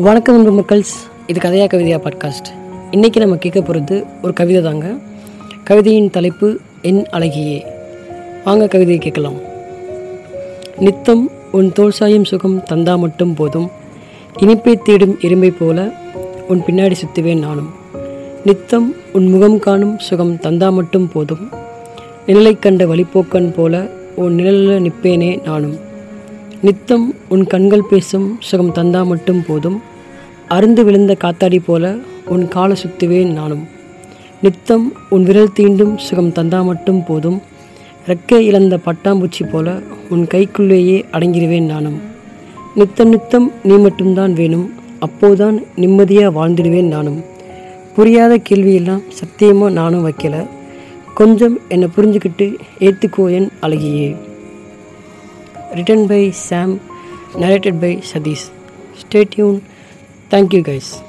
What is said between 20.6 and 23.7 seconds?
மட்டும் போதும். நிழலை கண்ட வழிப்போக்கன்